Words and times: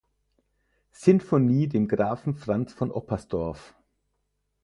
Sinfonie 0.93 1.67
dem 1.67 1.87
Grafen 1.87 2.33
Franz 2.33 2.73
von 2.73 2.89
Oppersdorff. 2.89 3.75